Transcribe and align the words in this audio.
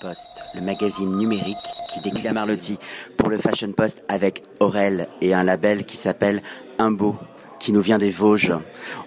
Post, 0.00 0.28
le 0.54 0.60
magazine 0.60 1.16
numérique 1.16 1.56
qui 1.92 2.00
décline 2.00 2.32
Marlotti 2.32 2.78
pour 3.16 3.28
le 3.28 3.38
Fashion 3.38 3.72
Post 3.72 4.04
avec 4.08 4.42
Aurel 4.60 5.08
et 5.20 5.34
un 5.34 5.44
label 5.44 5.84
qui 5.84 5.96
s'appelle 5.96 6.42
Imbo 6.78 7.16
qui 7.58 7.72
nous 7.72 7.80
vient 7.80 7.98
des 7.98 8.10
Vosges. 8.10 8.52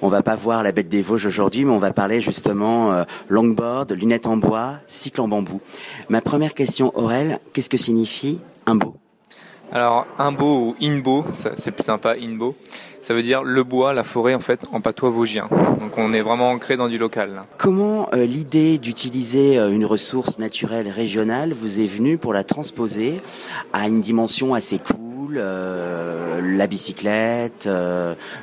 On 0.01 0.07
va 0.07 0.21
pas 0.21 0.35
voir 0.35 0.63
la 0.63 0.71
bête 0.71 0.89
des 0.89 1.01
Vosges 1.01 1.25
aujourd'hui, 1.25 1.65
mais 1.65 1.71
on 1.71 1.77
va 1.77 1.93
parler 1.93 2.21
justement 2.21 2.91
euh, 2.91 3.03
longboard, 3.27 3.91
lunettes 3.91 4.27
en 4.27 4.37
bois, 4.37 4.79
cycle 4.85 5.21
en 5.21 5.27
bambou. 5.27 5.61
Ma 6.09 6.21
première 6.21 6.53
question, 6.53 6.91
Aurel, 6.95 7.39
qu'est-ce 7.53 7.69
que 7.69 7.77
signifie 7.77 8.39
Imbo? 8.65 8.98
Alors 9.71 10.07
Imbo 10.17 10.69
ou 10.69 10.75
Inbo, 10.81 11.25
c'est 11.55 11.71
plus 11.71 11.83
sympa, 11.83 12.15
Inbo 12.15 12.55
ça 13.01 13.15
veut 13.15 13.23
dire 13.23 13.43
le 13.43 13.63
bois, 13.63 13.93
la 13.93 14.03
forêt 14.03 14.35
en 14.35 14.39
fait 14.39 14.61
en 14.71 14.81
patois 14.81 15.09
vosgien. 15.09 15.47
Donc 15.79 15.97
on 15.97 16.13
est 16.13 16.21
vraiment 16.21 16.51
ancré 16.51 16.77
dans 16.77 16.87
du 16.87 16.97
local. 16.97 17.41
Comment 17.57 18.07
euh, 18.13 18.25
l'idée 18.25 18.77
d'utiliser 18.77 19.57
euh, 19.57 19.71
une 19.71 19.85
ressource 19.85 20.37
naturelle 20.37 20.87
régionale 20.87 21.53
vous 21.53 21.79
est 21.79 21.87
venue 21.87 22.19
pour 22.19 22.33
la 22.33 22.43
transposer 22.43 23.19
à 23.73 23.87
une 23.87 24.01
dimension 24.01 24.53
assez 24.53 24.77
cool, 24.77 25.37
euh, 25.37 26.39
la 26.55 26.67
bicyclette, 26.67 27.67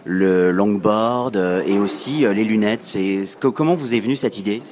le 0.05 0.51
longboard 0.51 1.37
et 1.67 1.79
aussi 1.79 2.21
les 2.21 2.45
lunettes? 2.45 2.83
C'est 2.83 3.23
comment 3.41 3.75
vous 3.75 3.95
est 3.95 4.01
venue 4.01 4.17
cette 4.17 4.39
idée? 4.39 4.63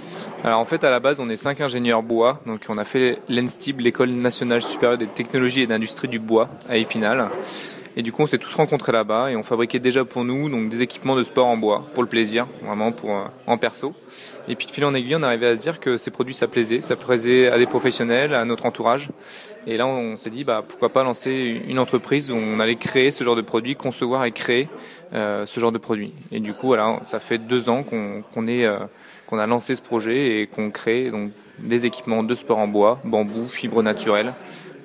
Alors 0.44 0.60
en 0.60 0.66
fait 0.66 0.84
à 0.84 0.90
la 0.90 1.00
base 1.00 1.20
on 1.20 1.30
est 1.30 1.38
cinq 1.38 1.62
ingénieurs 1.62 2.02
bois, 2.02 2.40
donc 2.44 2.60
on 2.68 2.76
a 2.76 2.84
fait 2.84 3.18
l'ENSTIB, 3.30 3.80
l'école 3.80 4.10
nationale 4.10 4.60
supérieure 4.60 4.98
des 4.98 5.06
technologies 5.06 5.62
et 5.62 5.66
d'industrie 5.66 6.06
du 6.06 6.18
bois 6.18 6.50
à 6.68 6.76
Épinal. 6.76 7.30
Et 7.96 8.02
du 8.02 8.10
coup, 8.10 8.22
on 8.22 8.26
s'est 8.26 8.38
tous 8.38 8.54
rencontrés 8.54 8.90
là-bas 8.90 9.30
et 9.30 9.36
on 9.36 9.42
fabriquait 9.44 9.78
déjà 9.78 10.04
pour 10.04 10.24
nous 10.24 10.48
donc 10.48 10.68
des 10.68 10.82
équipements 10.82 11.14
de 11.14 11.22
sport 11.22 11.46
en 11.46 11.56
bois, 11.56 11.86
pour 11.94 12.02
le 12.02 12.08
plaisir, 12.08 12.46
vraiment 12.62 12.90
pour 12.90 13.10
euh, 13.10 13.24
en 13.46 13.56
perso. 13.56 13.94
Et 14.48 14.56
puis 14.56 14.66
de 14.66 14.72
fil 14.72 14.84
en 14.84 14.94
aiguille, 14.94 15.14
on 15.16 15.22
arrivait 15.22 15.46
à 15.46 15.56
se 15.56 15.62
dire 15.62 15.78
que 15.78 15.96
ces 15.96 16.10
produits 16.10 16.34
ça 16.34 16.48
plaisait, 16.48 16.80
ça 16.80 16.96
plaisait 16.96 17.48
à 17.48 17.56
des 17.56 17.66
professionnels, 17.66 18.34
à 18.34 18.44
notre 18.44 18.66
entourage. 18.66 19.10
Et 19.66 19.76
là, 19.76 19.86
on 19.86 20.16
s'est 20.16 20.30
dit 20.30 20.42
bah 20.44 20.64
pourquoi 20.66 20.88
pas 20.88 21.04
lancer 21.04 21.62
une 21.68 21.78
entreprise 21.78 22.30
où 22.30 22.34
on 22.34 22.58
allait 22.58 22.76
créer 22.76 23.12
ce 23.12 23.22
genre 23.22 23.36
de 23.36 23.42
produits, 23.42 23.76
concevoir 23.76 24.24
et 24.24 24.32
créer 24.32 24.68
euh, 25.14 25.46
ce 25.46 25.60
genre 25.60 25.72
de 25.72 25.78
produits. 25.78 26.12
Et 26.32 26.40
du 26.40 26.52
coup, 26.52 26.66
voilà, 26.66 27.00
ça 27.06 27.20
fait 27.20 27.38
deux 27.38 27.68
ans 27.68 27.84
qu'on 27.84 28.46
est 28.48 28.66
euh, 28.66 28.78
qu'on 29.26 29.38
a 29.38 29.46
lancé 29.46 29.76
ce 29.76 29.82
projet 29.82 30.40
et 30.40 30.46
qu'on 30.46 30.70
crée 30.70 31.10
donc 31.10 31.30
des 31.60 31.86
équipements 31.86 32.22
de 32.22 32.34
sport 32.34 32.58
en 32.58 32.68
bois, 32.68 32.98
bambou, 33.04 33.46
fibres 33.48 33.82
naturelles, 33.82 34.34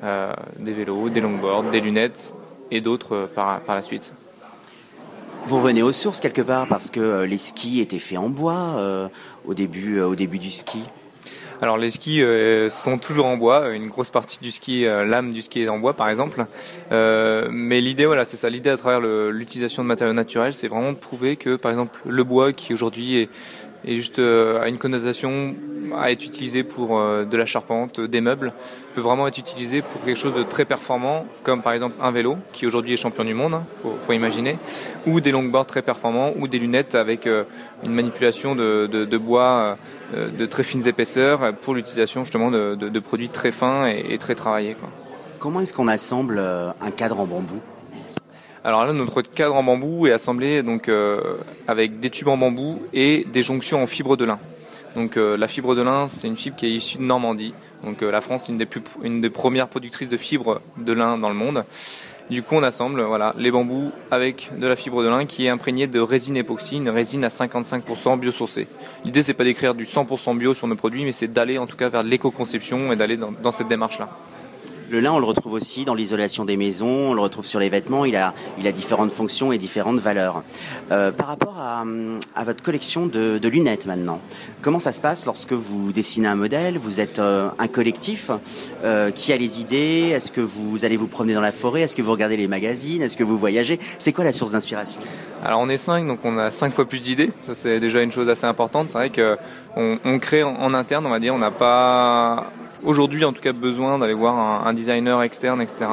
euh, 0.04 0.32
des 0.58 0.74
vélos, 0.74 1.10
des 1.10 1.22
longboards, 1.22 1.64
des 1.64 1.82
lunettes 1.82 2.34
et 2.72 2.82
d'autres 2.82 3.16
euh, 3.16 3.28
par, 3.28 3.62
par 3.62 3.76
la 3.76 3.82
suite. 3.82 4.14
Vous 5.46 5.58
revenez 5.58 5.82
aux 5.82 5.92
sources 5.92 6.20
quelque 6.20 6.42
part 6.42 6.68
parce 6.68 6.90
que 6.90 7.00
euh, 7.00 7.26
les 7.26 7.38
skis 7.38 7.80
étaient 7.80 8.00
faits 8.00 8.18
en 8.18 8.30
bois 8.30 8.76
euh, 8.78 9.08
au 9.46 9.54
début 9.54 10.02
au 10.02 10.16
début 10.16 10.40
du 10.40 10.52
ski. 10.52 10.84
Alors 11.62 11.78
les 11.78 11.90
skis 11.90 12.24
sont 12.70 12.98
toujours 13.00 13.26
en 13.26 13.36
bois, 13.36 13.72
une 13.72 13.90
grosse 13.90 14.10
partie 14.10 14.40
du 14.42 14.50
ski, 14.50 14.86
l'âme 14.86 15.32
du 15.34 15.42
ski 15.42 15.64
est 15.64 15.70
en 15.70 15.78
bois 15.78 15.94
par 15.94 16.08
exemple. 16.08 16.46
mais 16.90 17.82
l'idée, 17.82 18.06
voilà, 18.06 18.24
c'est 18.24 18.38
ça. 18.38 18.50
L'idée 18.50 18.70
à 18.70 18.78
travers 18.78 19.02
l'utilisation 19.02 19.84
de 19.84 19.88
matériaux 19.90 20.14
naturels, 20.14 20.54
c'est 20.54 20.70
vraiment 20.70 20.94
de 20.94 20.98
prouver 20.98 21.36
que 21.36 21.58
par 21.58 21.72
exemple 21.72 22.00
le 22.06 22.24
bois 22.24 22.54
qui 22.54 22.74
aujourd'hui 22.74 23.18
est, 23.18 23.30
est 23.84 23.98
juste 23.98 24.20
a 24.20 24.70
une 24.70 24.78
connotation 24.78 25.54
à 25.98 26.12
être 26.12 26.26
utilisé 26.26 26.64
pour 26.64 26.98
euh, 26.98 27.26
de 27.26 27.38
la 27.38 27.46
charpente, 27.46 28.00
des 28.00 28.22
meubles, 28.22 28.54
peut 28.94 29.02
vraiment 29.02 29.28
être 29.28 29.38
utilisé 29.38 29.82
pour 29.82 30.04
quelque 30.04 30.18
chose 30.18 30.34
de 30.34 30.44
très 30.44 30.66
performant, 30.66 31.26
comme 31.44 31.62
par 31.62 31.74
exemple 31.74 31.96
un 32.02 32.12
vélo, 32.12 32.38
qui 32.54 32.66
aujourd'hui 32.66 32.94
est 32.94 32.98
champion 32.98 33.24
du 33.24 33.34
monde, 33.34 33.54
il 33.84 33.88
hein, 33.88 33.94
faut, 34.06 34.14
imaginer, 34.14 34.58
ou 35.06 35.22
des 35.22 35.32
longboards 35.32 35.66
très 35.66 35.82
performants, 35.82 36.34
ou 36.38 36.48
des 36.48 36.60
lunettes 36.60 36.96
avec 36.96 37.28
euh, 37.28 37.44
une 37.84 37.94
manipulation 37.94 38.56
de, 38.56 39.18
bois 39.18 39.78
euh, 40.14 40.30
de 40.30 40.46
très 40.46 40.64
fines 40.64 40.88
épaisseurs 40.88 41.54
pour 41.62 41.74
l'utilisation 41.74 42.24
justement 42.24 42.52
de, 42.52 43.00
produits 43.00 43.30
très 43.30 43.52
fins 43.52 43.88
et, 43.88 44.18
très 44.18 44.36
travaillés. 44.36 44.76
Comment 45.40 45.62
est-ce 45.62 45.74
qu'on 45.74 45.88
assemble 45.88 46.40
un 46.40 46.92
cadre 46.92 47.20
en 47.20 47.26
bambou? 47.26 47.62
Alors 48.64 48.84
là, 48.84 48.92
notre 48.92 49.22
cadre 49.22 49.56
en 49.56 49.64
bambou 49.64 50.08
est 50.08 50.12
assemblé 50.12 50.64
donc 50.64 50.92
avec 51.68 52.00
des 52.00 52.10
tubes 52.10 52.28
en 52.28 52.38
bambou 52.38 52.82
et 52.94 53.26
des 53.32 53.42
jonctions 53.42 53.82
en 53.82 53.88
fibre 53.88 54.18
de 54.18 54.26
lin. 54.26 54.40
Donc 54.96 55.18
euh, 55.18 55.38
la 55.38 55.48
fibre 55.48 55.76
de 55.76 55.82
lin, 55.82 56.08
c'est 56.08 56.28
une 56.28 56.36
fibre 56.36 56.56
qui 56.56 56.66
est 56.66 56.72
issue 56.72 56.98
de 56.98 57.04
Normandie. 57.04 57.54
Donc 57.84 58.02
euh, 58.02 58.12
la 58.12 58.22
France 58.22 58.50
est 58.50 58.52
une 58.52 58.58
des, 58.58 58.66
plus, 58.66 58.82
une 59.04 59.22
des 59.22 59.30
premières 59.30 59.68
productrices 59.68 60.10
de 60.10 60.18
fibres 60.18 60.62
de 60.78 60.94
lin 60.94 61.18
dans 61.18 61.30
le 61.30 61.36
monde. 61.36 61.64
Du 62.30 62.44
coup, 62.44 62.56
on 62.56 62.64
assemble 62.64 63.02
voilà, 63.02 63.34
les 63.38 63.50
bambous 63.50 63.92
avec 64.12 64.50
de 64.56 64.68
la 64.68 64.76
fibre 64.76 65.04
de 65.04 65.10
lin 65.10 65.26
qui 65.26 65.48
est 65.48 65.50
imprégnée 65.50 65.88
de 65.88 66.00
résine 66.00 66.38
époxy, 66.38 66.76
une 66.78 66.90
résine 66.90 67.24
à 67.24 67.30
55% 67.30 68.20
biosourcée. 68.20 68.68
L'idée, 69.04 69.24
c'est 69.24 69.34
pas 69.34 69.44
d'écrire 69.44 69.74
du 69.74 69.86
100% 69.86 70.38
bio 70.38 70.54
sur 70.54 70.68
nos 70.68 70.76
produits, 70.76 71.06
mais 71.06 71.12
c'est 71.12 71.28
d'aller 71.28 71.58
en 71.58 71.66
tout 71.66 71.78
cas 71.78 71.90
vers 71.90 72.04
l'éco-conception 72.04 72.92
et 72.92 72.96
d'aller 72.96 73.18
dans 73.18 73.52
cette 73.52 73.68
démarche-là. 73.68 74.10
Le 74.92 75.02
lin, 75.02 75.14
on 75.14 75.20
le 75.20 75.26
retrouve 75.26 75.54
aussi 75.54 75.86
dans 75.86 75.94
l'isolation 75.94 76.46
des 76.46 76.58
maisons, 76.58 77.12
on 77.12 77.14
le 77.14 77.22
retrouve 77.22 77.46
sur 77.46 77.60
les 77.60 77.70
vêtements, 77.70 78.06
il 78.06 78.16
a, 78.16 78.34
il 78.58 78.72
différentes 78.72 79.12
fonctions 79.12 79.52
et 79.52 79.60
différentes 79.60 80.00
valeurs. 80.00 80.44
Euh, 80.92 81.12
par 81.12 81.28
rapport 81.28 81.58
à, 81.60 82.44
votre 82.44 82.64
collection 82.64 83.06
de, 83.06 83.48
lunettes 83.48 83.86
maintenant, 83.86 84.20
comment 84.62 84.80
ça 84.80 84.92
se 84.92 85.00
passe 85.02 85.28
lorsque 85.28 85.54
vous 85.54 85.92
dessinez 85.92 86.28
un 86.28 86.36
modèle 86.36 86.80
Vous 86.80 87.00
êtes 87.00 87.20
euh, 87.20 87.50
un 87.60 87.68
collectif 87.68 88.32
euh, 88.84 89.12
qui 89.12 89.32
a 89.32 89.38
les 89.38 89.62
idées 89.62 90.12
Est-ce 90.12 90.32
que 90.32 90.42
vous 90.42 90.86
allez 90.86 90.98
vous 90.98 91.08
promener 91.08 91.36
dans 91.36 91.42
la 91.42 91.52
forêt 91.52 91.82
Est-ce 91.82 91.96
que 91.96 92.02
vous 92.02 92.12
regardez 92.12 92.38
les 92.38 92.48
magazines 92.48 93.04
Est-ce 93.04 93.18
que 93.18 93.24
vous 93.24 93.38
voyagez 93.38 93.80
C'est 94.00 94.14
quoi 94.14 94.24
la 94.24 94.34
source 94.34 94.52
d'inspiration? 94.52 95.00
Alors 95.44 95.60
on 95.60 95.70
est 95.70 95.78
cinq, 95.78 96.08
donc 96.08 96.20
on 96.24 96.38
a 96.40 96.50
cinq 96.50 96.74
fois 96.74 96.86
plus 96.86 97.00
d'idées. 97.00 97.32
Ça 97.44 97.54
c'est 97.54 97.80
déjà 97.80 98.02
une 98.02 98.12
chose 98.12 98.28
assez 98.28 98.46
importante. 98.46 98.90
C'est 98.90 98.98
vrai 98.98 99.12
qu'on 99.12 100.00
on 100.04 100.20
crée 100.20 100.42
en, 100.42 100.74
interne, 100.74 101.06
on 101.06 101.10
va 101.10 101.20
on 101.32 101.38
n'a 101.38 101.52
pas 101.52 102.52
aujourd'hui 102.84 103.26
en 103.26 103.34
tout 103.34 103.42
cas 103.42 103.54
besoin 103.54 104.00
d'aller 104.00 104.14
voir 104.14 104.68
un, 104.68 104.74
designer 104.74 105.22
externe, 105.22 105.62
etc. 105.62 105.88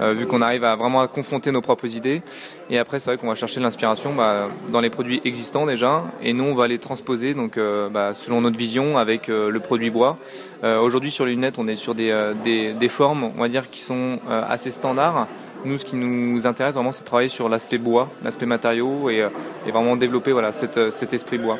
Euh, 0.00 0.12
vu 0.12 0.26
qu'on 0.26 0.42
arrive 0.42 0.64
à 0.64 0.74
vraiment 0.74 1.02
à 1.02 1.08
confronter 1.08 1.52
nos 1.52 1.60
propres 1.60 1.94
idées. 1.94 2.22
Et 2.68 2.78
après, 2.78 2.98
c'est 2.98 3.10
vrai 3.10 3.16
qu'on 3.16 3.28
va 3.28 3.36
chercher 3.36 3.60
l'inspiration 3.60 4.12
bah, 4.12 4.48
dans 4.72 4.80
les 4.80 4.90
produits 4.90 5.20
existants 5.24 5.66
déjà, 5.66 6.02
et 6.20 6.32
nous, 6.32 6.44
on 6.44 6.54
va 6.54 6.66
les 6.66 6.78
transposer 6.78 7.34
donc 7.34 7.56
euh, 7.56 7.88
bah, 7.88 8.12
selon 8.14 8.40
notre 8.40 8.58
vision 8.58 8.98
avec 8.98 9.28
euh, 9.28 9.50
le 9.50 9.60
produit 9.60 9.90
bois. 9.90 10.16
aujourd'hui, 10.62 11.10
sur 11.10 11.26
les 11.26 11.32
lunettes, 11.32 11.58
on 11.58 11.68
est 11.68 11.76
sur 11.76 11.94
des, 11.94 12.32
des, 12.42 12.72
des, 12.72 12.88
formes, 12.88 13.30
on 13.36 13.40
va 13.40 13.48
dire, 13.48 13.70
qui 13.70 13.82
sont 13.82 14.18
assez 14.48 14.70
standards. 14.70 15.26
Nous, 15.66 15.76
ce 15.76 15.84
qui 15.84 15.94
nous 15.94 16.46
intéresse 16.46 16.74
vraiment, 16.74 16.90
c'est 16.90 17.02
de 17.02 17.06
travailler 17.06 17.28
sur 17.28 17.50
l'aspect 17.50 17.76
bois, 17.76 18.08
l'aspect 18.24 18.46
matériaux, 18.46 19.10
et, 19.10 19.28
et, 19.66 19.70
vraiment 19.70 19.94
développer 19.94 20.32
voilà 20.32 20.52
cet, 20.52 20.90
cet 20.92 21.12
esprit 21.12 21.36
bois. 21.36 21.58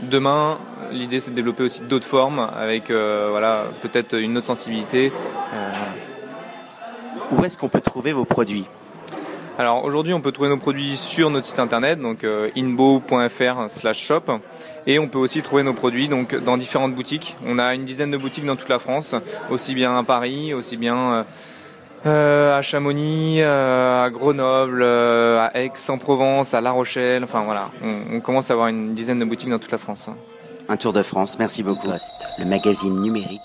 Demain, 0.00 0.58
l'idée 0.92 1.20
c'est 1.20 1.30
de 1.30 1.36
développer 1.36 1.64
aussi 1.64 1.82
d'autres 1.82 2.06
formes 2.06 2.48
avec 2.56 2.90
euh, 2.90 3.28
voilà, 3.30 3.64
peut-être 3.82 4.14
une 4.14 4.36
autre 4.36 4.46
sensibilité. 4.46 5.12
Euh. 5.54 5.72
Où 7.32 7.44
est-ce 7.44 7.58
qu'on 7.58 7.68
peut 7.68 7.80
trouver 7.80 8.12
vos 8.12 8.24
produits? 8.24 8.66
Alors 9.58 9.84
aujourd'hui, 9.84 10.12
on 10.12 10.20
peut 10.20 10.32
trouver 10.32 10.50
nos 10.50 10.58
produits 10.58 10.98
sur 10.98 11.30
notre 11.30 11.46
site 11.46 11.58
internet, 11.58 11.98
donc 11.98 12.24
euh, 12.24 12.50
inbo.fr/shop, 12.56 14.40
et 14.86 14.98
on 14.98 15.08
peut 15.08 15.18
aussi 15.18 15.40
trouver 15.40 15.62
nos 15.62 15.72
produits 15.72 16.08
donc 16.08 16.38
dans 16.44 16.58
différentes 16.58 16.94
boutiques. 16.94 17.36
On 17.46 17.58
a 17.58 17.74
une 17.74 17.84
dizaine 17.84 18.10
de 18.10 18.18
boutiques 18.18 18.44
dans 18.44 18.56
toute 18.56 18.68
la 18.68 18.78
France, 18.78 19.14
aussi 19.50 19.74
bien 19.74 19.96
à 19.96 20.02
Paris, 20.02 20.52
aussi 20.52 20.76
bien 20.76 21.24
euh, 22.04 22.58
à 22.58 22.60
Chamonix, 22.60 23.38
euh, 23.40 24.04
à 24.04 24.10
Grenoble, 24.10 24.82
à 24.82 25.50
Aix-en-Provence, 25.54 26.52
à 26.52 26.60
La 26.60 26.72
Rochelle. 26.72 27.24
Enfin 27.24 27.42
voilà, 27.44 27.70
on, 28.12 28.20
commence 28.20 28.50
à 28.50 28.52
avoir 28.52 28.68
une 28.68 28.92
dizaine 28.92 29.18
de 29.18 29.24
boutiques 29.24 29.48
dans 29.48 29.58
toute 29.58 29.72
la 29.72 29.78
France. 29.78 30.10
Un 30.68 30.76
tour 30.76 30.92
de 30.92 31.02
France, 31.02 31.38
merci 31.38 31.62
beaucoup. 31.62 31.88
le 32.38 32.44
magazine 32.44 33.00
numérique 33.00 33.42